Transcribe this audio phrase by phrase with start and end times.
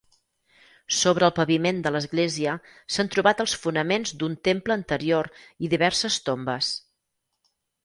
[0.99, 2.55] Sobre el paviment de l'església
[2.95, 5.31] s'han trobat els fonaments d'un temple anterior
[5.67, 6.75] i diverses tombes.